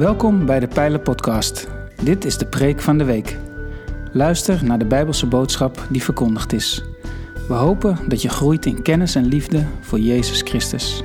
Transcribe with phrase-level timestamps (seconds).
[0.00, 1.68] Welkom bij de Pijler Podcast.
[2.02, 3.36] Dit is de preek van de week.
[4.12, 6.84] Luister naar de Bijbelse boodschap die verkondigd is.
[7.48, 11.02] We hopen dat je groeit in kennis en liefde voor Jezus Christus.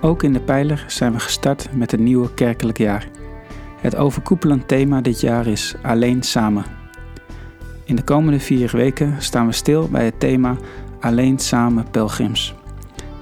[0.00, 3.08] Ook in de Pijler zijn we gestart met een nieuwe kerkelijk jaar.
[3.80, 6.83] Het overkoepelend thema dit jaar is Alleen Samen.
[7.84, 10.56] In de komende vier weken staan we stil bij het thema
[11.00, 12.54] Alleen Samen Pelgrims.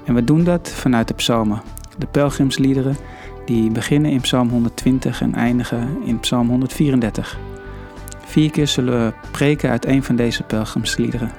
[0.05, 1.61] En we doen dat vanuit de psalmen,
[1.97, 2.95] de pelgrimsliederen
[3.45, 7.37] die beginnen in Psalm 120 en eindigen in Psalm 134.
[8.25, 11.31] Vier keer zullen we preken uit een van deze pelgrimsliederen.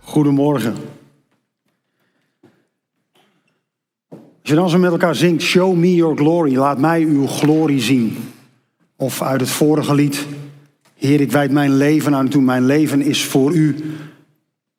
[0.00, 0.74] Goedemorgen.
[4.10, 7.80] Als je dan zo met elkaar zingt, Show me your glory, laat mij uw glorie
[7.80, 8.16] zien.
[9.00, 10.26] Of uit het vorige lied,
[10.94, 13.76] Heer, ik wijd mijn leven aan u toe, mijn leven is voor u.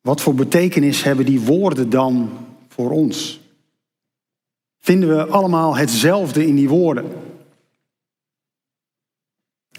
[0.00, 2.30] Wat voor betekenis hebben die woorden dan
[2.68, 3.40] voor ons?
[4.80, 7.04] Vinden we allemaal hetzelfde in die woorden?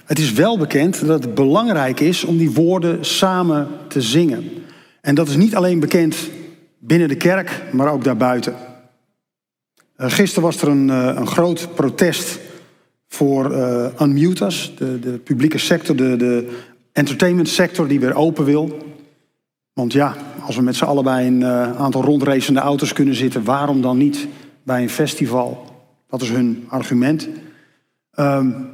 [0.05, 4.51] Het is wel bekend dat het belangrijk is om die woorden samen te zingen.
[5.01, 6.29] En dat is niet alleen bekend
[6.79, 8.55] binnen de kerk, maar ook daarbuiten.
[9.97, 12.39] Uh, gisteren was er een, uh, een groot protest
[13.13, 16.59] voor uh, Unmutas, de, de, publieke sector, de, de
[16.91, 18.77] entertainment sector die weer open wil.
[19.73, 21.45] Want ja, als we met z'n allen bij een
[21.75, 24.27] aantal rondracende auto's kunnen zitten, waarom dan niet
[24.63, 25.65] bij een festival?
[26.07, 27.27] Dat is hun argument.
[28.19, 28.69] Um,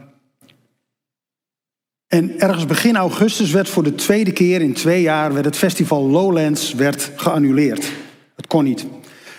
[2.08, 6.10] en ergens begin augustus werd voor de tweede keer in twee jaar werd het festival
[6.10, 7.92] Lowlands werd geannuleerd.
[8.36, 8.86] Het kon niet.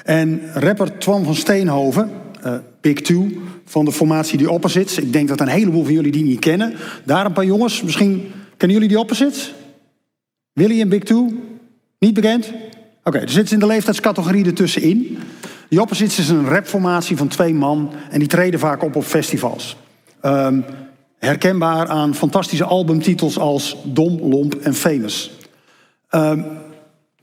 [0.04, 2.10] En rapper Twan van Steenhoven,
[2.46, 3.28] uh, Big Two,
[3.64, 4.98] van de formatie The Opposites.
[4.98, 6.74] Ik denk dat een heleboel van jullie die niet kennen.
[7.04, 9.54] Daar een paar jongens, misschien kennen jullie The Opposites?
[10.52, 11.32] Willy en Big Two?
[11.98, 12.46] Niet bekend?
[12.48, 12.58] Oké,
[13.04, 15.18] okay, er zitten in de leeftijdscategorie ertussenin.
[15.68, 19.76] The Opposites is een rapformatie van twee man en die treden vaak op op festivals.
[20.22, 20.64] Um,
[21.18, 25.30] herkenbaar aan fantastische albumtitels als Dom, Lomp en Famous.
[26.10, 26.44] Um,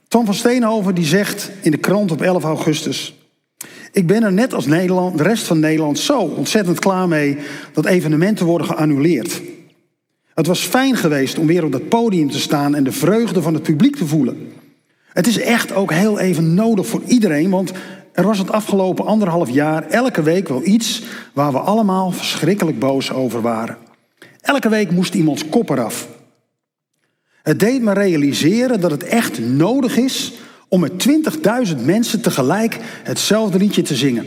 [0.08, 3.14] Tom van Steenhoven die zegt in de krant op 11 augustus...
[3.96, 7.38] Ik ben er net als Nederland, de rest van Nederland zo ontzettend klaar mee
[7.74, 9.42] dat evenementen worden geannuleerd.
[10.34, 13.54] Het was fijn geweest om weer op dat podium te staan en de vreugde van
[13.54, 14.52] het publiek te voelen.
[15.08, 17.72] Het is echt ook heel even nodig voor iedereen, want
[18.12, 21.04] er was het afgelopen anderhalf jaar elke week wel iets
[21.34, 23.78] waar we allemaal verschrikkelijk boos over waren.
[24.42, 26.08] Elke week moest iemands kop eraf.
[27.44, 30.34] Het deed me realiseren dat het echt nodig is
[30.68, 31.08] om met
[31.68, 34.26] 20.000 mensen tegelijk hetzelfde liedje te zingen.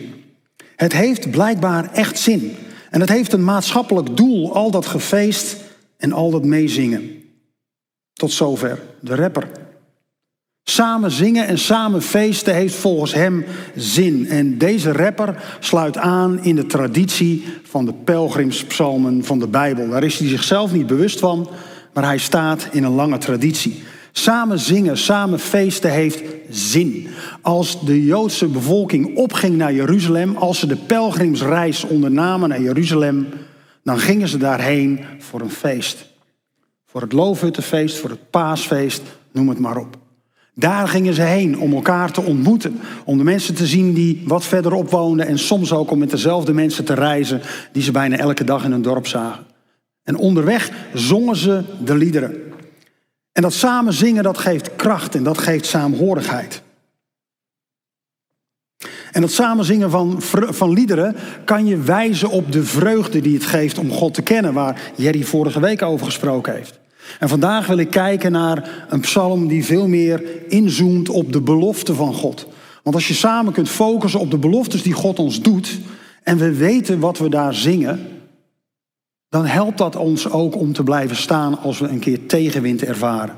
[0.77, 2.57] Het heeft blijkbaar echt zin.
[2.91, 5.57] En het heeft een maatschappelijk doel, al dat gefeest
[5.97, 7.23] en al dat meezingen.
[8.13, 9.49] Tot zover de rapper.
[10.65, 13.45] Samen zingen en samen feesten heeft volgens hem
[13.77, 14.29] zin.
[14.29, 19.89] En deze rapper sluit aan in de traditie van de pelgrimspsalmen van de Bijbel.
[19.89, 21.49] Daar is hij zichzelf niet bewust van,
[21.93, 23.83] maar hij staat in een lange traditie.
[24.19, 27.09] Samen zingen, samen feesten heeft zin.
[27.43, 33.29] Als de Joodse bevolking opging naar Jeruzalem, als ze de pelgrimsreis ondernamen naar Jeruzalem,
[33.83, 36.07] dan gingen ze daarheen voor een feest.
[36.87, 39.03] Voor het Loofhuttenfeest, voor het Paasfeest,
[39.33, 39.97] noem het maar op.
[40.55, 42.81] Daar gingen ze heen om elkaar te ontmoeten.
[43.05, 45.27] Om de mensen te zien die wat verderop woonden.
[45.27, 47.41] En soms ook om met dezelfde mensen te reizen
[47.73, 49.45] die ze bijna elke dag in hun dorp zagen.
[50.03, 52.48] En onderweg zongen ze de liederen.
[53.39, 56.63] En dat samen zingen, dat geeft kracht en dat geeft saamhorigheid.
[59.13, 63.47] En dat samen zingen van, van liederen kan je wijzen op de vreugde die het
[63.47, 66.79] geeft om God te kennen, waar Jerry vorige week over gesproken heeft.
[67.19, 71.95] En vandaag wil ik kijken naar een psalm die veel meer inzoomt op de belofte
[71.95, 72.47] van God.
[72.83, 75.79] Want als je samen kunt focussen op de beloftes die God ons doet
[76.23, 78.18] en we weten wat we daar zingen,
[79.29, 83.37] dan helpt dat ons ook om te blijven staan als we een keer tegenwind ervaren.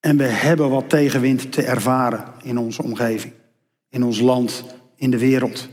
[0.00, 3.32] En we hebben wat tegenwind te ervaren in onze omgeving,
[3.88, 4.64] in ons land,
[4.96, 5.68] in de wereld.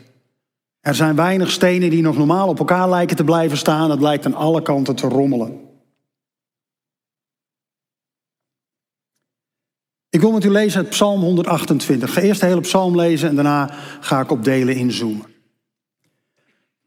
[0.79, 3.91] Er zijn weinig stenen die nog normaal op elkaar lijken te blijven staan.
[3.91, 5.67] Het lijkt aan alle kanten te rommelen.
[10.09, 12.09] Ik wil met u lezen uit Psalm 128.
[12.09, 15.25] Ik ga eerst de hele psalm lezen en daarna ga ik op delen inzoomen.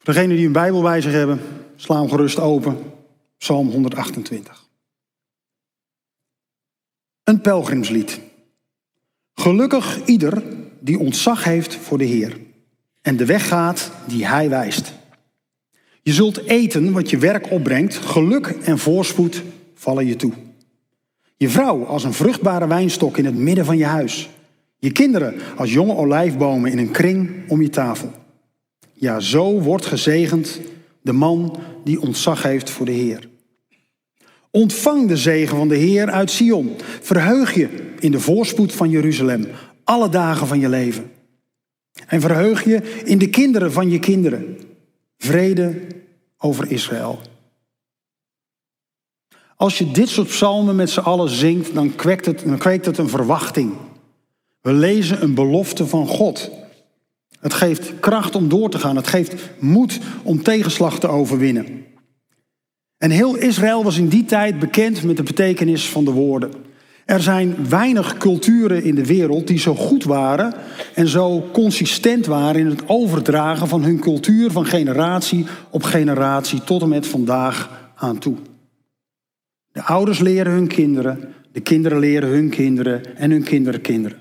[0.02, 1.40] Voor degenen die een Bijbel bij zich hebben,
[1.76, 2.78] sla hem gerust open.
[3.38, 4.68] Psalm 128.
[7.24, 8.20] Een pelgrimslied.
[9.34, 10.42] Gelukkig ieder
[10.80, 12.40] die ontzag heeft voor de Heer
[13.02, 14.92] en de weg gaat die Hij wijst.
[16.02, 19.42] Je zult eten wat je werk opbrengt, geluk en voorspoed
[19.74, 20.32] vallen je toe.
[21.36, 24.30] Je vrouw als een vruchtbare wijnstok in het midden van je huis.
[24.78, 28.21] Je kinderen als jonge olijfbomen in een kring om je tafel.
[29.02, 30.60] Ja, zo wordt gezegend
[31.00, 33.28] de man die ontzag heeft voor de Heer.
[34.50, 36.76] Ontvang de zegen van de Heer uit Sion.
[37.00, 39.46] Verheug je in de voorspoed van Jeruzalem,
[39.84, 41.10] alle dagen van je leven.
[42.06, 44.58] En verheug je in de kinderen van je kinderen.
[45.18, 45.80] Vrede
[46.38, 47.20] over Israël.
[49.56, 52.98] Als je dit soort psalmen met z'n allen zingt, dan kweekt, het, dan kweekt het
[52.98, 53.72] een verwachting.
[54.60, 56.50] We lezen een belofte van God.
[57.42, 58.96] Het geeft kracht om door te gaan.
[58.96, 61.84] Het geeft moed om tegenslag te overwinnen.
[62.98, 66.50] En heel Israël was in die tijd bekend met de betekenis van de woorden.
[67.04, 70.54] Er zijn weinig culturen in de wereld die zo goed waren
[70.94, 76.82] en zo consistent waren in het overdragen van hun cultuur van generatie op generatie tot
[76.82, 78.36] en met vandaag aan toe.
[79.72, 84.18] De ouders leren hun kinderen, de kinderen leren hun kinderen en hun kinderen kinderen.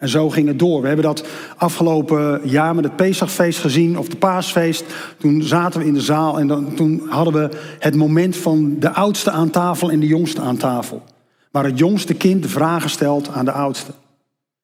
[0.00, 0.80] En zo ging het door.
[0.80, 1.26] We hebben dat
[1.56, 4.84] afgelopen jaar met het Pesachfeest gezien, of de Paasfeest.
[5.18, 7.48] Toen zaten we in de zaal en dan, toen hadden we
[7.78, 11.02] het moment van de oudste aan tafel en de jongste aan tafel.
[11.50, 13.92] Waar het jongste kind de vragen stelt aan de oudste.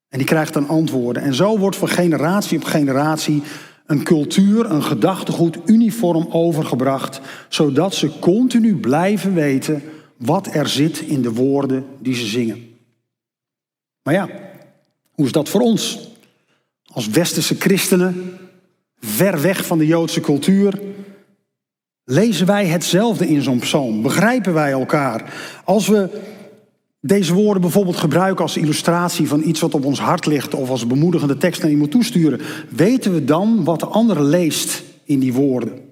[0.08, 1.22] En die krijgt dan antwoorden.
[1.22, 3.42] En zo wordt van generatie op generatie
[3.86, 9.82] een cultuur, een gedachtegoed uniform overgebracht, zodat ze continu blijven weten
[10.16, 12.64] wat er zit in de woorden die ze zingen.
[14.02, 14.28] Maar ja,
[15.16, 16.08] hoe is dat voor ons?
[16.84, 18.38] Als westerse christenen,
[19.00, 20.80] ver weg van de Joodse cultuur,
[22.04, 24.02] lezen wij hetzelfde in zo'n psalm?
[24.02, 25.34] Begrijpen wij elkaar?
[25.64, 26.20] Als we
[27.00, 30.86] deze woorden bijvoorbeeld gebruiken als illustratie van iets wat op ons hart ligt of als
[30.86, 32.40] bemoedigende tekst naar iemand toesturen,
[32.70, 35.85] weten we dan wat de andere leest in die woorden?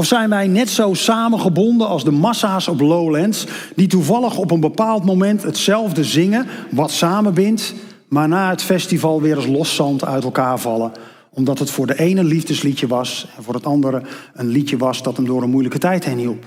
[0.00, 4.60] Of zijn wij net zo samengebonden als de massa's op Lowlands, die toevallig op een
[4.60, 7.74] bepaald moment hetzelfde zingen, wat samenbindt,
[8.08, 10.92] maar na het festival weer als loszand uit elkaar vallen,
[11.30, 14.02] omdat het voor de ene liefdesliedje was en voor het andere
[14.34, 16.46] een liedje was dat hem door een moeilijke tijd heen hielp?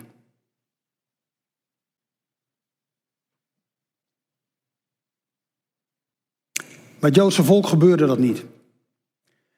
[6.99, 8.45] Bij het Joodse volk gebeurde dat niet.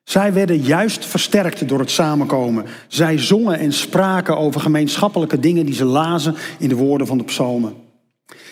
[0.05, 2.65] Zij werden juist versterkt door het samenkomen.
[2.87, 7.23] Zij zongen en spraken over gemeenschappelijke dingen die ze lazen in de woorden van de
[7.23, 7.73] psalmen.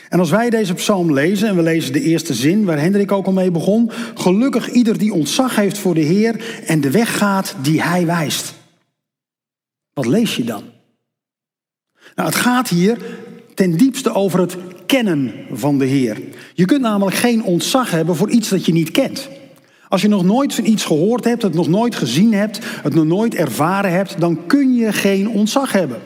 [0.10, 3.26] En als wij deze psalm lezen, en we lezen de eerste zin waar Hendrik ook
[3.26, 7.56] al mee begon, gelukkig ieder die ontzag heeft voor de Heer en de weg gaat
[7.62, 8.54] die Hij wijst.
[9.94, 10.64] Wat lees je dan?
[12.16, 12.98] Nou, het gaat hier
[13.54, 16.22] ten diepste over het kennen van de Heer.
[16.54, 19.30] Je kunt namelijk geen ontzag hebben voor iets dat je niet kent.
[19.94, 23.06] Als je nog nooit van iets gehoord hebt, het nog nooit gezien hebt, het nog
[23.06, 26.02] nooit ervaren hebt, dan kun je geen ontzag hebben.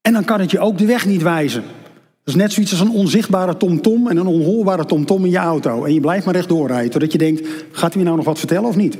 [0.00, 1.62] En dan kan het je ook de weg niet wijzen.
[1.62, 5.84] Dat is net zoiets als een onzichtbare tomtom en een onhoorbare tomtom in je auto.
[5.84, 8.68] En je blijft maar rechtdoor rijden, totdat je denkt, gaat hij nou nog wat vertellen
[8.68, 8.98] of niet?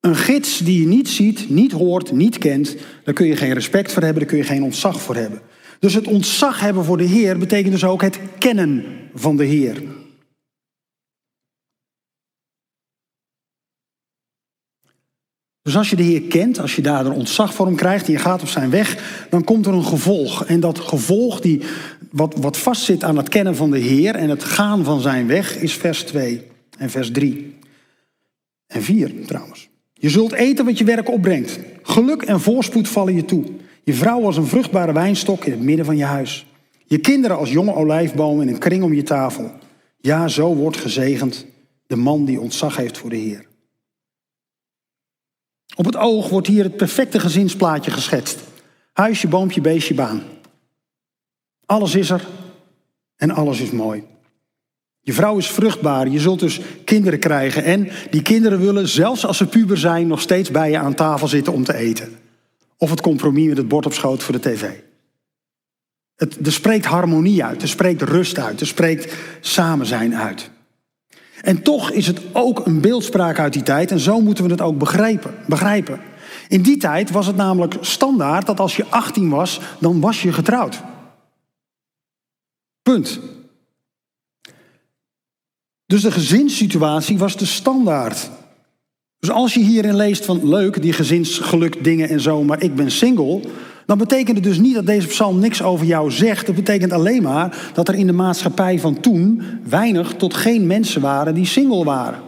[0.00, 3.92] Een gids die je niet ziet, niet hoort, niet kent, daar kun je geen respect
[3.92, 5.40] voor hebben, daar kun je geen ontzag voor hebben.
[5.82, 8.84] Dus het ontzag hebben voor de Heer betekent dus ook het kennen
[9.14, 9.82] van de Heer.
[15.62, 18.12] Dus als je de Heer kent, als je daar een ontzag voor hem krijgt en
[18.12, 20.44] je gaat op zijn weg, dan komt er een gevolg.
[20.44, 21.62] En dat gevolg, die,
[22.10, 25.56] wat, wat vastzit aan het kennen van de Heer en het gaan van zijn weg,
[25.56, 26.42] is vers 2
[26.78, 27.58] en vers 3.
[28.66, 29.68] En 4 trouwens.
[29.92, 31.58] Je zult eten wat je werk opbrengt.
[31.82, 33.44] Geluk en voorspoed vallen je toe.
[33.84, 36.46] Je vrouw als een vruchtbare wijnstok in het midden van je huis.
[36.84, 39.52] Je kinderen als jonge olijfbomen in een kring om je tafel.
[40.00, 41.46] Ja, zo wordt gezegend
[41.86, 43.46] de man die ontzag heeft voor de Heer.
[45.76, 48.40] Op het oog wordt hier het perfecte gezinsplaatje geschetst.
[48.92, 50.22] Huisje, boompje, beestje, baan.
[51.66, 52.26] Alles is er
[53.16, 54.04] en alles is mooi.
[55.00, 57.64] Je vrouw is vruchtbaar, je zult dus kinderen krijgen.
[57.64, 61.28] En die kinderen willen, zelfs als ze puber zijn, nog steeds bij je aan tafel
[61.28, 62.16] zitten om te eten.
[62.82, 64.70] Of het compromis met het bord op schoot voor de tv.
[66.16, 70.50] Het, er spreekt harmonie uit, er spreekt rust uit, er spreekt samen zijn uit.
[71.42, 74.60] En toch is het ook een beeldspraak uit die tijd en zo moeten we het
[74.60, 75.34] ook begrijpen.
[75.46, 76.00] begrijpen.
[76.48, 80.32] In die tijd was het namelijk standaard dat als je 18 was, dan was je
[80.32, 80.82] getrouwd.
[82.82, 83.20] Punt.
[85.86, 88.30] Dus de gezinssituatie was de standaard.
[89.22, 92.90] Dus als je hierin leest van leuk, die gezinsgeluk dingen en zo, maar ik ben
[92.90, 93.40] single,
[93.86, 96.46] dan betekent het dus niet dat deze psalm niks over jou zegt.
[96.46, 101.00] Het betekent alleen maar dat er in de maatschappij van toen weinig tot geen mensen
[101.00, 102.20] waren die single waren.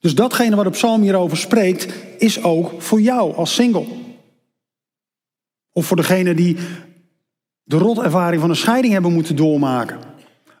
[0.00, 3.86] Dus datgene wat de psalm hierover spreekt, is ook voor jou als single.
[5.72, 6.56] Of voor degene die
[7.62, 9.98] de rotervaring van een scheiding hebben moeten doormaken.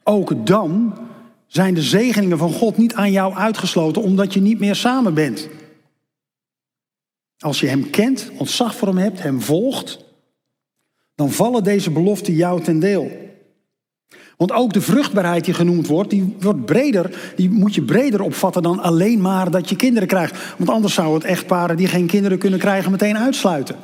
[0.04, 0.98] Ook dan
[1.54, 5.48] zijn de zegeningen van God niet aan jou uitgesloten omdat je niet meer samen bent.
[7.38, 10.04] Als je Hem kent, ontzag voor Hem hebt, Hem volgt,
[11.14, 13.10] dan vallen deze beloften jou ten deel.
[14.36, 18.62] Want ook de vruchtbaarheid die genoemd wordt, die wordt breder, die moet je breder opvatten
[18.62, 20.56] dan alleen maar dat je kinderen krijgt.
[20.56, 23.76] Want anders zou het echtparen die geen kinderen kunnen krijgen meteen uitsluiten.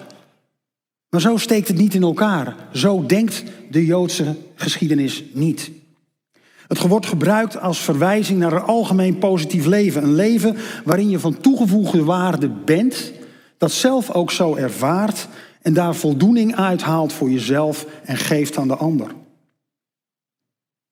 [1.09, 2.57] Maar zo steekt het niet in elkaar.
[2.73, 5.80] Zo denkt de Joodse geschiedenis niet.
[6.71, 10.03] Het wordt gebruikt als verwijzing naar een algemeen positief leven.
[10.03, 13.13] Een leven waarin je van toegevoegde waarde bent,
[13.59, 15.29] dat zelf ook zo ervaart
[15.63, 19.11] en daar voldoening uithaalt voor jezelf en geeft aan de ander.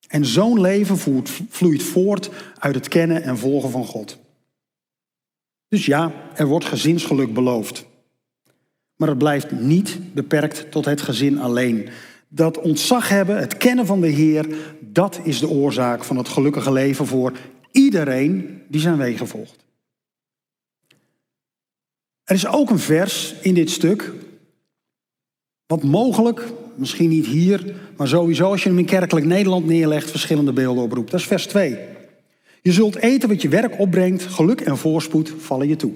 [0.07, 4.17] En zo'n leven vloeit voort uit het kennen en volgen van God.
[5.67, 7.85] Dus ja, er wordt gezinsgeluk beloofd.
[8.95, 11.89] Maar het blijft niet beperkt tot het gezin alleen.
[12.31, 16.71] Dat ontzag hebben, het kennen van de Heer, dat is de oorzaak van het gelukkige
[16.71, 17.33] leven voor
[17.71, 19.65] iedereen die zijn wegen volgt.
[22.23, 24.13] Er is ook een vers in dit stuk,
[25.65, 26.43] wat mogelijk,
[26.75, 31.11] misschien niet hier, maar sowieso als je hem in kerkelijk Nederland neerlegt, verschillende beelden oproept.
[31.11, 31.77] Dat is vers 2.
[32.61, 35.93] Je zult eten wat je werk opbrengt, geluk en voorspoed vallen je toe.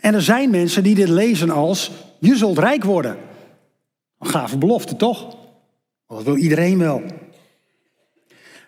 [0.00, 3.16] En er zijn mensen die dit lezen als, je zult rijk worden.
[4.20, 5.36] Een gave belofte, toch?
[6.06, 7.02] Dat wil iedereen wel.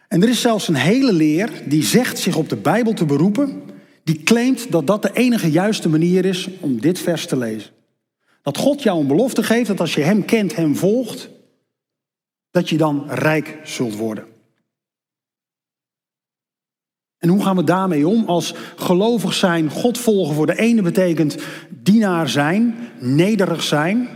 [0.09, 3.62] En er is zelfs een hele leer die zegt zich op de Bijbel te beroepen,
[4.04, 7.71] die claimt dat dat de enige juiste manier is om dit vers te lezen.
[8.42, 11.28] Dat God jou een belofte geeft dat als je Hem kent, Hem volgt,
[12.50, 14.25] dat je dan rijk zult worden.
[17.18, 18.25] En hoe gaan we daarmee om?
[18.25, 21.37] Als gelovig zijn, God volgen voor de ene betekent
[21.68, 24.09] dienaar zijn, nederig zijn.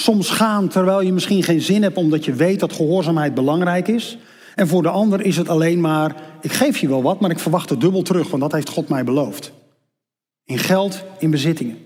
[0.00, 4.18] Soms gaan terwijl je misschien geen zin hebt omdat je weet dat gehoorzaamheid belangrijk is.
[4.54, 7.38] En voor de ander is het alleen maar, ik geef je wel wat, maar ik
[7.38, 9.52] verwacht het dubbel terug, want dat heeft God mij beloofd.
[10.44, 11.76] In geld, in bezittingen.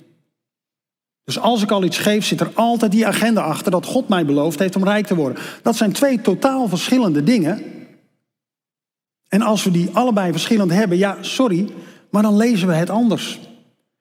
[1.24, 4.24] Dus als ik al iets geef, zit er altijd die agenda achter dat God mij
[4.24, 5.42] beloofd heeft om rijk te worden.
[5.62, 7.62] Dat zijn twee totaal verschillende dingen.
[9.28, 11.68] En als we die allebei verschillend hebben, ja, sorry,
[12.10, 13.40] maar dan lezen we het anders.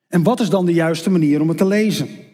[0.08, 2.30] En wat is dan de juiste manier om het te lezen?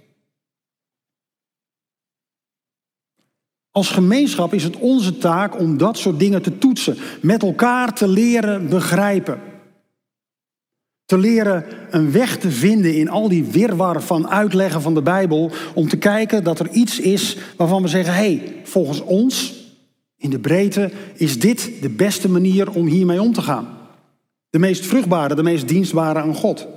[3.78, 8.08] Als gemeenschap is het onze taak om dat soort dingen te toetsen, met elkaar te
[8.08, 9.40] leren begrijpen.
[11.06, 15.52] Te leren een weg te vinden in al die wirwar van uitleggen van de Bijbel,
[15.74, 19.54] om te kijken dat er iets is waarvan we zeggen: hé, hey, volgens ons,
[20.16, 23.68] in de breedte, is dit de beste manier om hiermee om te gaan.
[24.50, 26.68] De meest vruchtbare, de meest dienstbare aan God.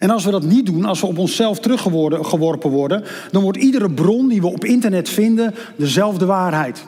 [0.00, 3.90] En als we dat niet doen, als we op onszelf teruggeworpen worden, dan wordt iedere
[3.90, 6.84] bron die we op internet vinden dezelfde waarheid.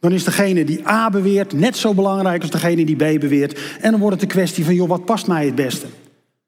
[0.00, 3.60] Dan is degene die A beweert net zo belangrijk als degene die B beweert.
[3.80, 5.86] En dan wordt het de kwestie van, joh, wat past mij het beste?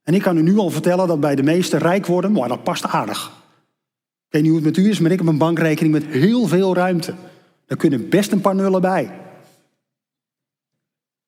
[0.03, 2.63] En ik kan u nu al vertellen dat bij de meesten rijk worden, maar dat
[2.63, 3.33] past aardig.
[4.27, 6.47] Ik weet niet hoe het met u is, maar ik heb een bankrekening met heel
[6.47, 7.15] veel ruimte.
[7.67, 9.11] Daar kunnen best een paar nullen bij.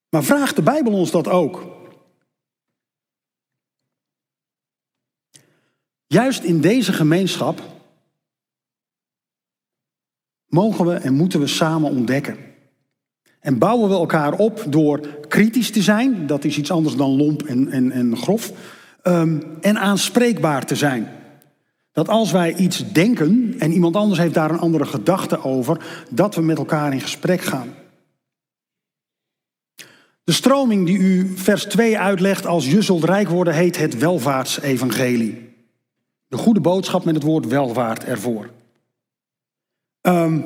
[0.08, 1.75] Maar vraagt de Bijbel ons dat ook?
[6.06, 7.62] Juist in deze gemeenschap
[10.46, 12.36] mogen we en moeten we samen ontdekken.
[13.40, 17.42] En bouwen we elkaar op door kritisch te zijn, dat is iets anders dan lomp
[17.42, 18.52] en, en, en grof,
[19.02, 21.08] um, en aanspreekbaar te zijn.
[21.92, 26.34] Dat als wij iets denken en iemand anders heeft daar een andere gedachte over, dat
[26.34, 27.74] we met elkaar in gesprek gaan.
[30.24, 35.45] De stroming die u vers 2 uitlegt als je zult rijk worden, heet het welvaartsevangelie.
[36.28, 38.50] De goede boodschap met het woord welvaart ervoor.
[40.02, 40.44] Um,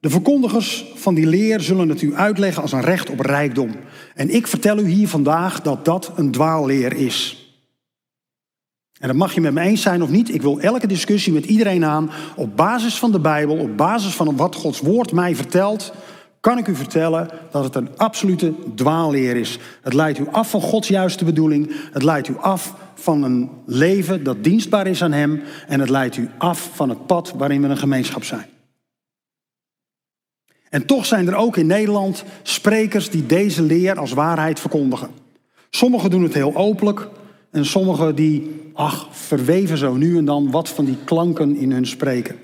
[0.00, 3.70] de verkondigers van die leer zullen het u uitleggen als een recht op rijkdom.
[4.14, 7.44] En ik vertel u hier vandaag dat dat een dwaalleer is.
[8.98, 10.34] En dat mag je met me eens zijn of niet.
[10.34, 12.10] Ik wil elke discussie met iedereen aan.
[12.36, 15.92] Op basis van de Bijbel, op basis van wat Gods woord mij vertelt,
[16.40, 19.58] kan ik u vertellen dat het een absolute dwaalleer is.
[19.82, 21.72] Het leidt u af van Gods juiste bedoeling.
[21.92, 25.42] Het leidt u af van een leven dat dienstbaar is aan Hem.
[25.66, 28.46] En het leidt u af van het pad waarin we een gemeenschap zijn.
[30.68, 35.10] En toch zijn er ook in Nederland sprekers die deze leer als waarheid verkondigen.
[35.70, 37.08] Sommigen doen het heel openlijk
[37.50, 41.86] en sommigen die, ach, verweven zo nu en dan wat van die klanken in hun
[41.86, 42.36] spreken.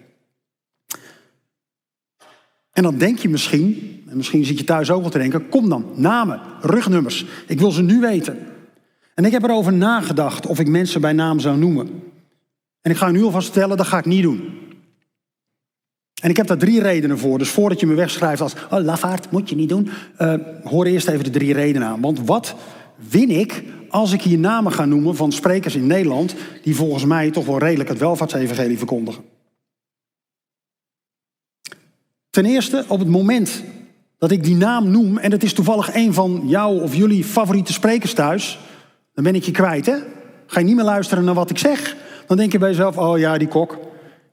[2.73, 5.69] En dan denk je misschien, en misschien zit je thuis ook wel te denken, kom
[5.69, 8.39] dan, namen, rugnummers, ik wil ze nu weten.
[9.17, 12.03] En ik heb erover nagedacht of ik mensen bij naam zou noemen.
[12.81, 14.59] En ik ga nu alvast vertellen, dat ga ik niet doen.
[16.23, 17.39] En ik heb daar drie redenen voor.
[17.39, 19.89] Dus voordat je me wegschrijft als, oh lafaard, moet je niet doen.
[20.19, 22.01] Uh, hoor eerst even de drie redenen aan.
[22.01, 22.55] Want wat
[23.11, 26.35] win ik als ik hier namen ga noemen van sprekers in Nederland...
[26.63, 29.23] die volgens mij toch wel redelijk het welvaartsevangelie verkondigen?
[32.31, 33.63] Ten eerste, op het moment
[34.19, 35.19] dat ik die naam noem...
[35.19, 38.59] en het is toevallig een van jouw of jullie favoriete sprekers thuis...
[39.17, 39.97] dan ben ik je kwijt, hè?
[40.47, 41.97] Ga je niet meer luisteren naar wat ik zeg...
[42.27, 43.79] dan denk je bij jezelf, oh ja, die kok...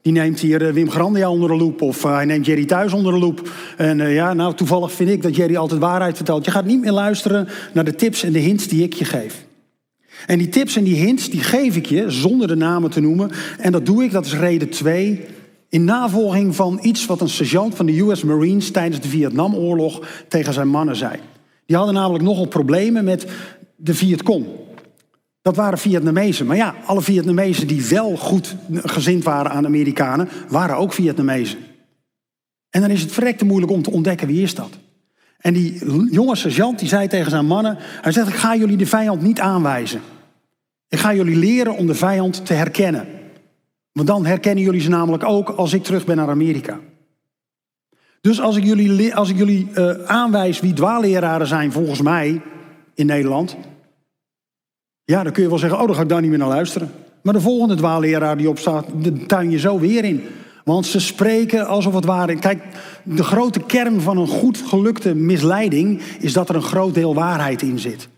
[0.02, 1.82] Die neemt hier eh, Wim Grandia onder de loep.
[1.82, 3.50] Of eh, hij neemt Jerry Thuis onder de loep.
[3.76, 6.44] En uh, ja, nou toevallig vind ik dat Jerry altijd waarheid vertelt.
[6.44, 9.46] Je gaat niet meer luisteren naar de tips en de hints die ik je geef.
[10.26, 13.30] En die tips en die hints, die geef ik je zonder de namen te noemen.
[13.58, 15.24] En dat doe ik, dat is reden 2.
[15.68, 20.52] In navolging van iets wat een sergeant van de US Marines tijdens de Vietnamoorlog tegen
[20.52, 21.12] zijn mannen zei.
[21.66, 23.26] Die hadden namelijk nogal problemen met
[23.76, 24.46] de Vietcong.
[25.44, 26.46] Dat waren Vietnamezen.
[26.46, 31.58] Maar ja, alle Vietnamezen die wel goed gezind waren aan Amerikanen, waren ook Vietnamezen.
[32.70, 34.70] En dan is het verrekte moeilijk om te ontdekken wie is dat.
[35.38, 38.86] En die jonge sergeant die zei tegen zijn mannen, hij zegt ik ga jullie de
[38.86, 40.00] vijand niet aanwijzen.
[40.88, 43.06] Ik ga jullie leren om de vijand te herkennen.
[43.92, 46.80] Want dan herkennen jullie ze namelijk ook als ik terug ben naar Amerika.
[48.20, 52.42] Dus als ik jullie, als ik jullie uh, aanwijs wie dwaalleraren zijn volgens mij
[52.94, 53.56] in Nederland,
[55.04, 56.90] ja, dan kun je wel zeggen, oh, dan ga ik daar niet meer naar luisteren.
[57.22, 58.86] Maar de volgende dwaalleraar die opstaat,
[59.26, 60.24] tuin je zo weer in.
[60.64, 62.38] Want ze spreken alsof het waar is.
[62.38, 62.62] Kijk,
[63.02, 67.62] de grote kern van een goed gelukte misleiding is dat er een groot deel waarheid
[67.62, 68.08] in zit.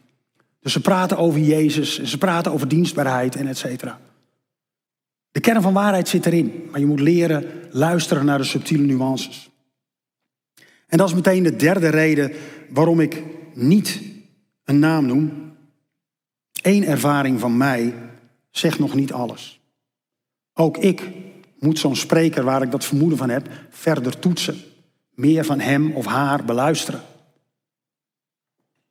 [0.61, 4.01] Dus ze praten over Jezus, ze praten over dienstbaarheid en et cetera.
[5.31, 9.51] De kern van waarheid zit erin, maar je moet leren luisteren naar de subtiele nuances.
[10.87, 12.33] En dat is meteen de derde reden
[12.71, 13.23] waarom ik
[13.55, 14.01] niet
[14.65, 15.46] een naam noem,
[16.67, 17.95] Eén ervaring van mij
[18.51, 19.61] zegt nog niet alles.
[20.55, 21.11] Ook ik
[21.59, 24.57] moet zo'n spreker waar ik dat vermoeden van heb verder toetsen.
[25.11, 27.01] Meer van hem of haar beluisteren.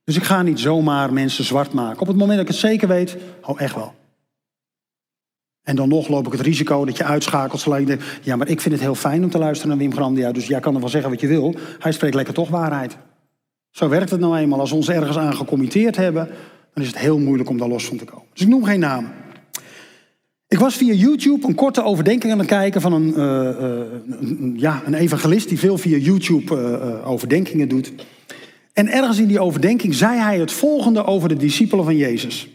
[0.04, 2.02] Dus ik ga niet zomaar mensen zwart maken.
[2.02, 3.94] Op het moment dat ik het zeker weet, oh echt wel.
[5.64, 8.20] En dan nog loop ik het risico dat je uitschakelt zolang je denkt...
[8.22, 10.32] ja, maar ik vind het heel fijn om te luisteren naar Wim Grandia...
[10.32, 11.56] dus jij kan er wel zeggen wat je wil.
[11.80, 12.98] Hij spreekt lekker toch waarheid.
[13.70, 14.60] Zo werkt het nou eenmaal.
[14.60, 16.30] Als we ons ergens aan gecommitteerd hebben
[16.76, 18.26] dan is het heel moeilijk om daar los van te komen.
[18.34, 19.12] Dus ik noem geen namen.
[20.48, 24.82] Ik was via YouTube een korte overdenking aan het kijken van een, uh, een ja,
[24.86, 27.94] een evangelist die veel via YouTube uh, overdenkingen doet.
[28.74, 32.50] En ergens in die overdenking zei hij het volgende over de discipelen van Jezus.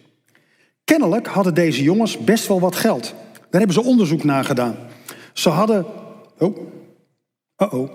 [0.85, 3.15] Kennelijk hadden deze jongens best wel wat geld.
[3.33, 4.77] Daar hebben ze onderzoek naar gedaan.
[5.33, 5.87] Ze hadden.
[6.39, 6.59] Oh,
[7.57, 7.89] oh, oh.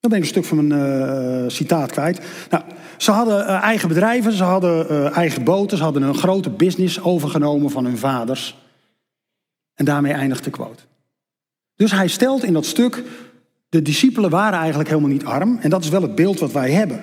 [0.00, 2.20] Dan ben ik een stuk van mijn citaat kwijt.
[2.50, 2.64] Nou,
[3.02, 7.02] ze hadden uh, eigen bedrijven, ze hadden uh, eigen boten, ze hadden een grote business
[7.02, 8.56] overgenomen van hun vaders.
[9.74, 10.82] En daarmee eindigt de quote.
[11.76, 13.02] Dus hij stelt in dat stuk,
[13.68, 15.58] de discipelen waren eigenlijk helemaal niet arm.
[15.60, 17.00] En dat is wel het beeld wat wij hebben.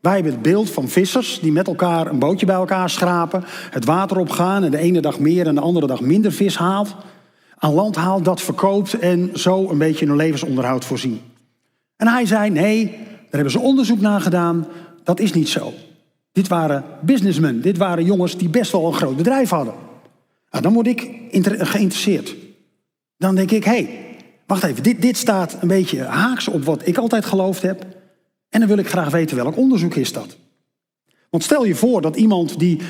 [0.00, 3.84] Wij hebben het beeld van vissers die met elkaar een bootje bij elkaar schrapen, het
[3.84, 6.94] water opgaan en de ene dag meer en de andere dag minder vis haalt.
[7.58, 11.20] Aan land haalt, dat verkoopt en zo een beetje hun levensonderhoud voorzien.
[11.96, 14.66] En hij zei: nee, daar hebben ze onderzoek naar gedaan.
[15.08, 15.72] Dat is niet zo.
[16.32, 17.62] Dit waren businessmen.
[17.62, 19.74] Dit waren jongens die best wel een groot bedrijf hadden.
[20.50, 21.10] Nou, dan word ik
[21.58, 22.36] geïnteresseerd.
[23.16, 24.16] Dan denk ik: hé, hey,
[24.46, 24.82] wacht even.
[24.82, 27.86] Dit, dit staat een beetje haaks op wat ik altijd geloofd heb.
[28.48, 30.36] En dan wil ik graag weten welk onderzoek is dat.
[31.30, 32.82] Want stel je voor dat iemand die uh,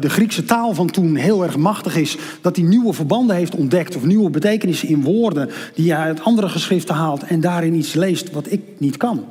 [0.00, 3.96] de Griekse taal van toen heel erg machtig is, dat die nieuwe verbanden heeft ontdekt
[3.96, 8.30] of nieuwe betekenissen in woorden die hij uit andere geschriften haalt en daarin iets leest
[8.30, 9.24] wat ik niet kan.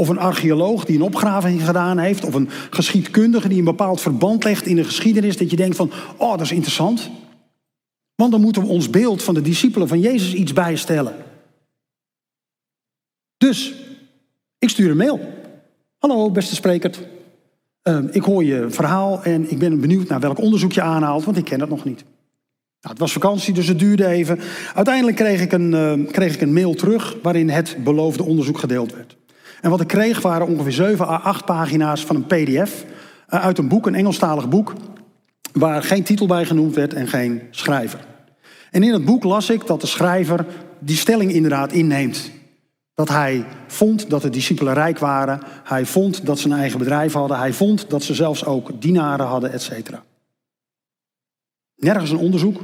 [0.00, 4.44] Of een archeoloog die een opgraving gedaan heeft, of een geschiedkundige die een bepaald verband
[4.44, 7.10] legt in de geschiedenis, dat je denkt van, oh dat is interessant.
[8.14, 11.14] Want dan moeten we ons beeld van de discipelen van Jezus iets bijstellen.
[13.36, 13.74] Dus,
[14.58, 15.20] ik stuur een mail.
[15.98, 16.90] Hallo beste spreker,
[17.82, 21.36] Ehm, ik hoor je verhaal en ik ben benieuwd naar welk onderzoek je aanhaalt, want
[21.36, 22.04] ik ken het nog niet.
[22.80, 24.38] Nou, het was vakantie, dus het duurde even.
[24.74, 28.94] Uiteindelijk kreeg ik, een, ehm, kreeg ik een mail terug waarin het beloofde onderzoek gedeeld
[28.94, 29.16] werd.
[29.60, 32.84] En wat ik kreeg waren ongeveer 7 à 8 pagina's van een PDF
[33.28, 34.72] uh, uit een boek, een Engelstalig boek,
[35.52, 38.00] waar geen titel bij genoemd werd en geen schrijver.
[38.70, 40.46] En in het boek las ik dat de schrijver
[40.78, 42.30] die stelling inderdaad inneemt.
[42.94, 45.40] Dat hij vond dat de discipelen rijk waren.
[45.64, 47.38] Hij vond dat ze een eigen bedrijf hadden.
[47.38, 50.02] Hij vond dat ze zelfs ook dienaren hadden, et cetera.
[51.76, 52.60] Nergens een onderzoek.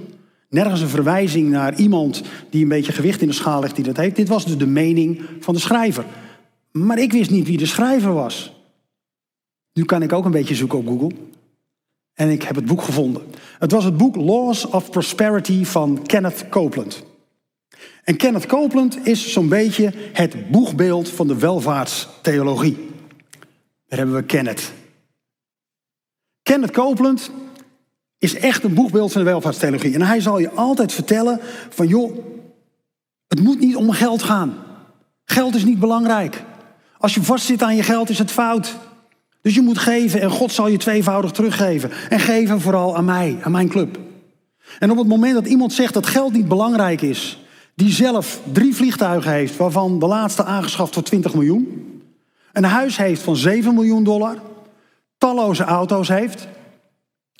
[0.49, 3.97] Nergens een verwijzing naar iemand die een beetje gewicht in de schaal legt die dat
[3.97, 4.17] heeft.
[4.17, 6.05] Dit was dus de mening van de schrijver.
[6.77, 8.53] Maar ik wist niet wie de schrijver was.
[9.73, 11.11] Nu kan ik ook een beetje zoeken op Google.
[12.15, 13.23] En ik heb het boek gevonden.
[13.59, 17.05] Het was het boek Laws of Prosperity van Kenneth Copeland.
[18.05, 22.77] En Kenneth Copeland is zo'n beetje het boegbeeld van de welvaartstheologie.
[23.87, 24.73] Daar hebben we Kenneth.
[26.43, 27.31] Kenneth Copeland
[28.19, 29.95] is echt een boegbeeld van de welvaartstheologie.
[29.95, 32.19] En hij zal je altijd vertellen van joh,
[33.27, 34.55] het moet niet om geld gaan.
[35.25, 36.45] Geld is niet belangrijk.
[37.07, 38.77] Als je vastzit aan je geld is het fout.
[39.43, 41.91] Dus je moet geven en God zal je tweevoudig teruggeven.
[42.09, 43.99] En geven vooral aan mij, aan mijn club.
[44.79, 47.41] En op het moment dat iemand zegt dat geld niet belangrijk is,
[47.75, 51.85] die zelf drie vliegtuigen heeft, waarvan de laatste aangeschaft voor 20 miljoen,
[52.53, 54.43] een huis heeft van 7 miljoen dollar,
[55.19, 56.49] talloze auto's heeft,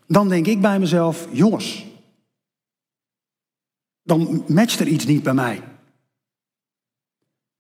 [0.07, 1.85] dan denk ik bij mezelf, jongens,
[4.03, 5.61] dan matcht er iets niet bij mij.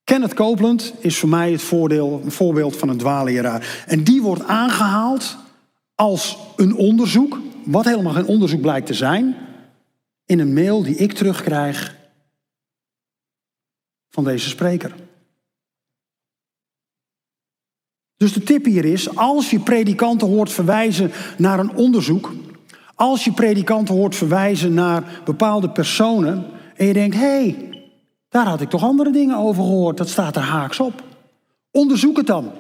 [0.07, 3.85] Kenneth Copeland is voor mij het voordeel, een voorbeeld van een dwaaleraar.
[3.87, 5.37] En die wordt aangehaald
[5.95, 9.37] als een onderzoek, wat helemaal geen onderzoek blijkt te zijn,
[10.27, 11.97] in een mail die ik terugkrijg
[14.09, 14.95] van deze spreker.
[18.17, 22.33] Dus de tip hier is, als je predikanten hoort verwijzen naar een onderzoek,
[22.95, 27.76] als je predikanten hoort verwijzen naar bepaalde personen en je denkt, hé, hey,
[28.37, 31.03] daar had ik toch andere dingen over gehoord, dat staat er haaks op.
[31.71, 32.53] Onderzoek het dan.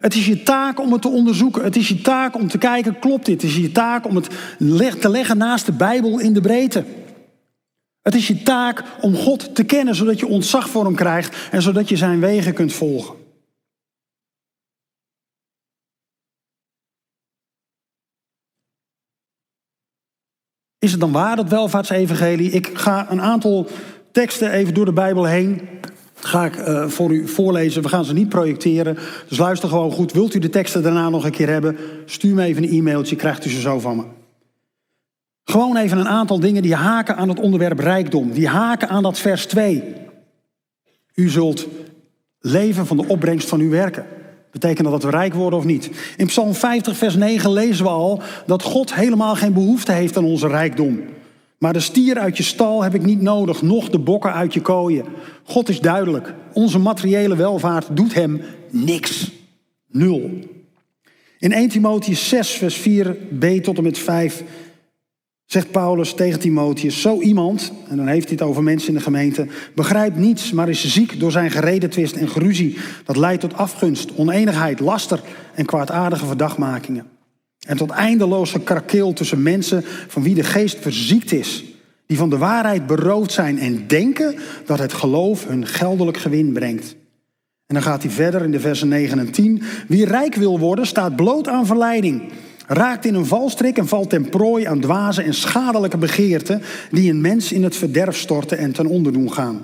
[0.00, 1.64] Het is je taak om het te onderzoeken.
[1.64, 3.42] Het is je taak om te kijken, klopt dit?
[3.42, 4.30] Het is je taak om het
[5.00, 6.84] te leggen naast de Bijbel in de breedte.
[8.02, 11.62] Het is je taak om God te kennen, zodat je ontzag voor hem krijgt en
[11.62, 13.14] zodat je zijn wegen kunt volgen.
[20.78, 22.50] Is het dan waar, dat welvaartsevangelie?
[22.50, 23.66] Ik ga een aantal
[24.16, 25.60] teksten even door de Bijbel heen.
[26.14, 27.82] Ga ik uh, voor u voorlezen.
[27.82, 28.98] We gaan ze niet projecteren.
[29.28, 30.12] Dus luister gewoon goed.
[30.12, 31.76] Wilt u de teksten daarna nog een keer hebben?
[32.04, 34.02] Stuur me even een e-mailtje, krijgt u ze zo van me.
[35.44, 38.32] Gewoon even een aantal dingen die haken aan het onderwerp rijkdom.
[38.32, 39.82] Die haken aan dat vers 2.
[41.14, 41.66] U zult
[42.40, 44.06] leven van de opbrengst van uw werken.
[44.50, 45.90] Betekent dat dat we rijk worden of niet?
[46.16, 50.24] In Psalm 50, vers 9 lezen we al dat God helemaal geen behoefte heeft aan
[50.24, 51.00] onze rijkdom.
[51.58, 54.60] Maar de stier uit je stal heb ik niet nodig, noch de bokken uit je
[54.60, 55.04] kooien.
[55.44, 56.34] God is duidelijk.
[56.52, 58.40] Onze materiële welvaart doet hem
[58.70, 59.32] niks.
[59.86, 60.30] Nul.
[61.38, 64.42] In 1 Timotheus 6, vers 4b tot en met 5
[65.46, 69.00] zegt Paulus tegen Timotheus, zo iemand, en dan heeft hij het over mensen in de
[69.00, 72.78] gemeente, begrijpt niets, maar is ziek door zijn geredetwist en geruzie.
[73.04, 75.20] Dat leidt tot afgunst, oneenigheid, laster
[75.54, 77.15] en kwaadaardige verdachtmakingen.
[77.66, 81.64] En tot eindeloze krakeel tussen mensen van wie de geest verziekt is,
[82.06, 84.34] die van de waarheid beroofd zijn en denken
[84.66, 86.96] dat het geloof hun geldelijk gewin brengt.
[87.66, 89.62] En dan gaat hij verder in de versen 9 en 10.
[89.88, 92.32] Wie rijk wil worden, staat bloot aan verleiding
[92.66, 97.20] raakt in een valstrik en valt ten prooi aan dwaze en schadelijke begeerten die een
[97.20, 99.60] mens in het verderf storten en ten onder doen gaan.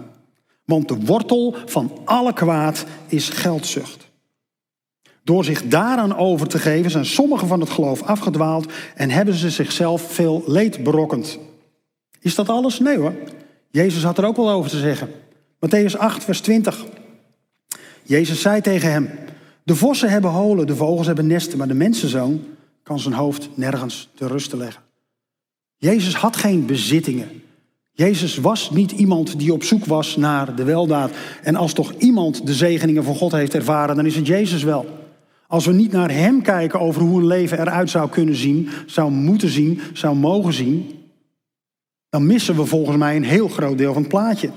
[0.64, 4.10] Want de wortel van alle kwaad is geldzucht.
[5.24, 9.50] Door zich daaraan over te geven zijn sommigen van het geloof afgedwaald en hebben ze
[9.50, 11.38] zichzelf veel leed berokkend.
[12.20, 12.78] Is dat alles?
[12.78, 13.14] Nee hoor.
[13.70, 15.08] Jezus had er ook wel over te zeggen.
[15.66, 16.84] Matthäus 8, vers 20.
[18.02, 19.10] Jezus zei tegen hem:
[19.62, 22.44] De vossen hebben holen, de vogels hebben nesten, maar de mensenzoon
[22.82, 24.82] kan zijn hoofd nergens te rusten leggen.
[25.76, 27.42] Jezus had geen bezittingen.
[27.92, 31.10] Jezus was niet iemand die op zoek was naar de weldaad.
[31.42, 35.01] En als toch iemand de zegeningen van God heeft ervaren, dan is het Jezus wel.
[35.52, 39.10] Als we niet naar Hem kijken over hoe een leven eruit zou kunnen zien, zou
[39.10, 40.90] moeten zien, zou mogen zien,
[42.08, 44.50] dan missen we volgens mij een heel groot deel van het plaatje.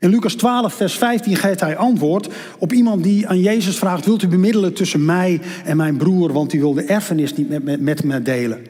[0.00, 4.22] In Lucas 12, vers 15 geeft hij antwoord op iemand die aan Jezus vraagt: Wilt
[4.22, 7.80] u bemiddelen tussen mij en mijn broer, want die wil de erfenis niet met, met,
[7.80, 8.64] met me delen?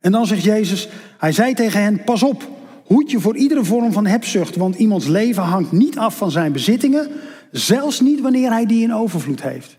[0.00, 2.48] En dan zegt Jezus: Hij zei tegen hen: Pas op,
[2.84, 6.52] hoed je voor iedere vorm van hebzucht, want iemands leven hangt niet af van zijn
[6.52, 7.08] bezittingen,
[7.50, 9.77] zelfs niet wanneer hij die in overvloed heeft.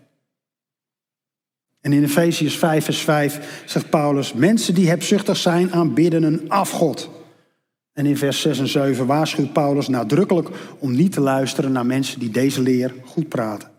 [1.80, 7.10] En in Efesius 5, vers 5 zegt Paulus: Mensen die hebzuchtig zijn, aanbidden een afgod.
[7.92, 12.18] En in vers 6 en 7 waarschuwt Paulus nadrukkelijk om niet te luisteren naar mensen
[12.18, 13.70] die deze leer goed praten.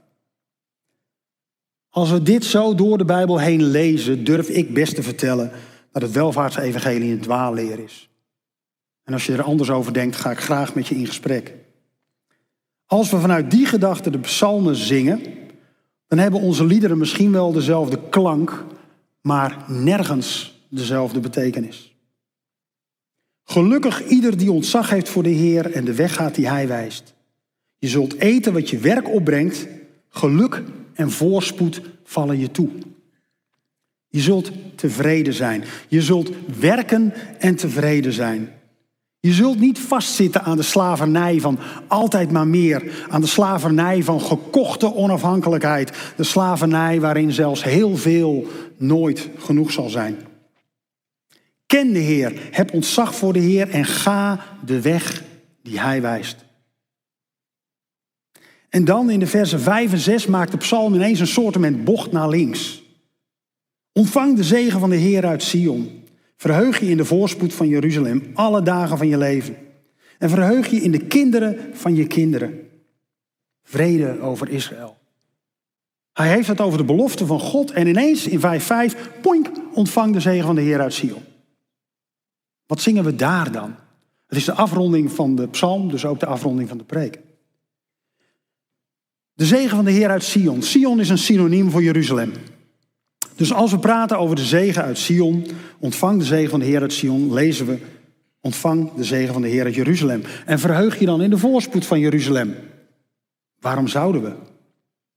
[1.90, 5.52] Als we dit zo door de Bijbel heen lezen, durf ik best te vertellen
[5.92, 8.10] dat het welvaartsevangelie een dwaalleer is.
[9.04, 11.56] En als je er anders over denkt, ga ik graag met je in gesprek.
[12.86, 15.22] Als we vanuit die gedachte de psalmen zingen,
[16.12, 18.66] dan hebben onze liederen misschien wel dezelfde klank,
[19.22, 21.96] maar nergens dezelfde betekenis.
[23.44, 27.14] Gelukkig ieder die ontzag heeft voor de Heer en de weg gaat die Hij wijst.
[27.78, 29.68] Je zult eten wat je werk opbrengt,
[30.10, 32.70] geluk en voorspoed vallen je toe.
[34.08, 35.64] Je zult tevreden zijn.
[35.88, 38.50] Je zult werken en tevreden zijn.
[39.22, 43.06] Je zult niet vastzitten aan de slavernij van altijd maar meer.
[43.10, 46.14] Aan de slavernij van gekochte onafhankelijkheid.
[46.16, 50.18] De slavernij waarin zelfs heel veel nooit genoeg zal zijn.
[51.66, 55.24] Ken de Heer, heb ontzag voor de Heer en ga de weg
[55.64, 56.46] die Hij wijst.
[58.70, 62.12] En dan in de versen 5 en 6 maakt de psalm ineens een soortement bocht
[62.12, 62.84] naar links.
[63.94, 66.01] Ontvang de zegen van de Heer uit Sion.
[66.42, 69.58] Verheug je in de voorspoed van Jeruzalem alle dagen van je leven.
[70.18, 72.70] En verheug je in de kinderen van je kinderen.
[73.64, 74.98] Vrede over Israël.
[76.14, 80.20] Hij heeft het over de belofte van God en ineens in 5.5, poink, ontvang de
[80.20, 81.24] zegen van de Heer uit Sion.
[82.66, 83.76] Wat zingen we daar dan?
[84.28, 87.20] Het is de afronding van de psalm, dus ook de afronding van de preek.
[89.34, 90.62] De zegen van de Heer uit Sion.
[90.62, 92.32] Sion is een synoniem voor Jeruzalem.
[93.36, 95.46] Dus als we praten over de zegen uit Sion,
[95.80, 97.78] ontvang de zegen van de Heer uit Sion, lezen we,
[98.42, 100.24] ontvang de zegen van de Heer uit Jeruzalem.
[100.46, 102.56] En verheug je dan in de voorspoed van Jeruzalem.
[103.60, 104.32] Waarom zouden we?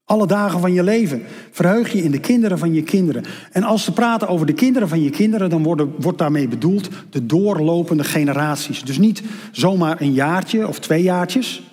[0.05, 1.23] Alle dagen van je leven.
[1.51, 3.23] Verheug je in de kinderen van je kinderen.
[3.51, 5.63] En als we praten over de kinderen van je kinderen, dan
[5.99, 8.83] wordt daarmee bedoeld de doorlopende generaties.
[8.83, 11.63] Dus niet zomaar een jaartje of twee jaartjes,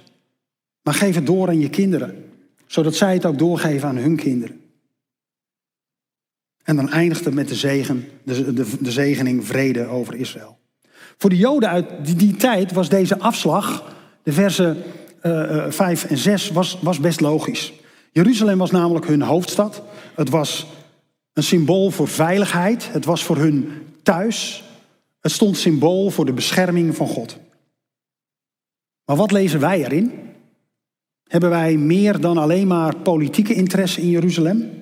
[0.82, 2.24] maar geef het door aan je kinderen.
[2.66, 4.61] Zodat zij het ook doorgeven aan hun kinderen.
[6.62, 10.58] En dan eindigt het met de, zegen, de, de, de zegening vrede over Israël.
[11.18, 14.82] Voor de Joden uit die, tijd was deze afslag, de versen
[15.22, 17.72] uh, 5 en 6, was, was best logisch.
[18.12, 19.82] Jeruzalem was namelijk hun hoofdstad.
[20.14, 20.66] Het was
[21.32, 22.92] een symbool voor veiligheid.
[22.92, 23.68] Het was voor hun
[24.02, 24.64] thuis.
[25.20, 27.36] Het stond symbool voor de bescherming van God.
[29.04, 30.12] Maar wat lezen wij erin?
[31.26, 34.81] Hebben wij meer dan alleen maar politieke interesse in Jeruzalem?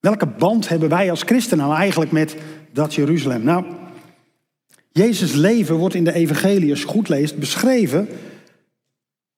[0.00, 2.36] Welke band hebben wij als christenen nou eigenlijk met
[2.72, 3.42] dat Jeruzalem?
[3.42, 3.64] Nou,
[4.92, 8.08] Jezus' leven wordt in de evangelie, als goed leest, beschreven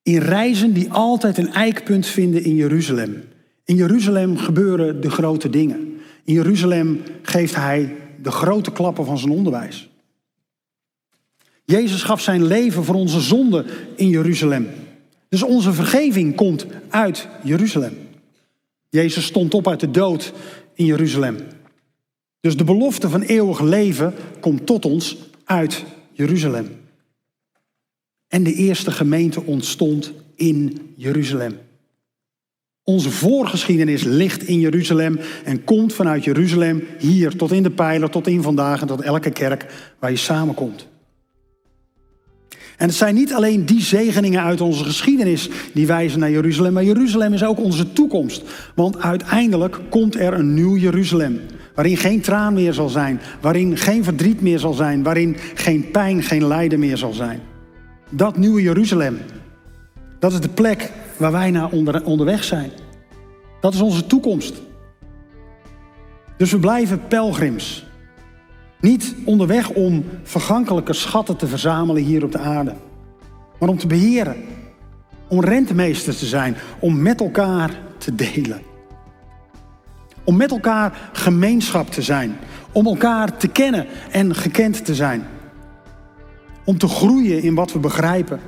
[0.03, 3.25] in reizen die altijd een eikpunt vinden in Jeruzalem.
[3.65, 6.01] In Jeruzalem gebeuren de grote dingen.
[6.25, 9.91] In Jeruzalem geeft hij de grote klappen van zijn onderwijs.
[11.65, 13.65] Jezus gaf zijn leven voor onze zonde
[13.97, 14.69] in Jeruzalem.
[15.29, 17.97] Dus onze vergeving komt uit Jeruzalem.
[18.93, 20.33] Jezus stond op uit de dood
[20.75, 21.37] in Jeruzalem.
[22.41, 26.81] Dus de belofte van eeuwig leven komt tot ons uit Jeruzalem.
[28.29, 31.59] En de eerste gemeente ontstond in Jeruzalem.
[32.83, 38.27] Onze voorgeschiedenis ligt in Jeruzalem en komt vanuit Jeruzalem hier tot in de pijler, tot
[38.27, 40.89] in vandaag en tot elke kerk waar je samenkomt.
[42.83, 46.85] En het zijn niet alleen die zegeningen uit onze geschiedenis die wijzen naar Jeruzalem, maar
[46.85, 48.43] Jeruzalem is ook onze toekomst.
[48.75, 51.41] Want uiteindelijk komt er een nieuw Jeruzalem,
[51.75, 56.23] waarin geen traan meer zal zijn, waarin geen verdriet meer zal zijn, waarin geen pijn,
[56.23, 57.41] geen lijden meer zal zijn.
[58.11, 59.19] Dat nieuwe Jeruzalem,
[60.19, 62.71] dat is de plek waar wij naar onder, onderweg zijn.
[63.61, 64.63] Dat is onze toekomst.
[66.37, 67.85] Dus we blijven pelgrims.
[68.83, 72.75] Niet onderweg om vergankelijke schatten te verzamelen hier op de aarde,
[73.59, 74.37] maar om te beheren.
[75.29, 78.63] Om rentemeester te zijn, om met elkaar te delen.
[80.25, 82.37] Om met elkaar gemeenschap te zijn,
[82.73, 85.25] om elkaar te kennen en gekend te zijn.
[86.65, 88.41] Om te groeien in wat we begrijpen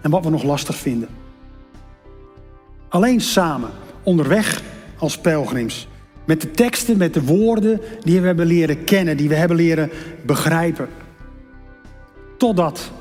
[0.00, 1.08] en wat we nog lastig vinden.
[2.88, 3.70] Alleen samen,
[4.02, 4.62] onderweg
[4.98, 5.88] als pelgrims,
[6.24, 9.90] met de teksten, met de woorden die we hebben leren kennen, die we hebben leren
[10.26, 10.88] begrijpen.
[12.36, 12.92] Totdat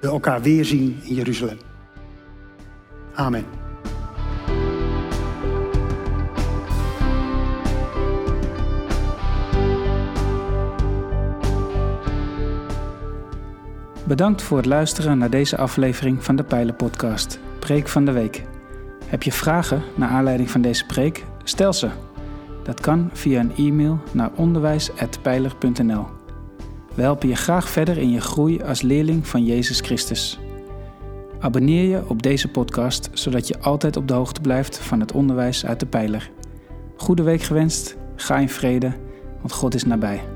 [0.00, 1.58] we elkaar weer zien in Jeruzalem.
[3.14, 3.44] Amen.
[14.06, 18.42] Bedankt voor het luisteren naar deze aflevering van de Pijlen Podcast, Preek van de Week.
[19.06, 21.24] Heb je vragen naar aanleiding van deze preek?
[21.44, 21.88] Stel ze.
[22.62, 26.06] Dat kan via een e-mail naar onderwijs.pijler.nl.
[26.94, 30.38] We helpen je graag verder in je groei als leerling van Jezus Christus.
[31.40, 35.66] Abonneer je op deze podcast zodat je altijd op de hoogte blijft van het onderwijs
[35.66, 36.30] uit de pijler.
[36.96, 38.92] Goede week gewenst, ga in vrede,
[39.40, 40.33] want God is nabij.